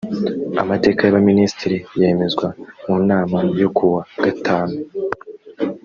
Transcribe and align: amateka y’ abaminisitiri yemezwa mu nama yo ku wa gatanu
amateka 0.61 1.01
y’ 1.03 1.09
abaminisitiri 1.11 1.77
yemezwa 1.99 2.47
mu 2.85 2.95
nama 3.09 3.37
yo 3.61 3.69
ku 3.75 3.85
wa 3.93 4.03
gatanu 4.23 4.75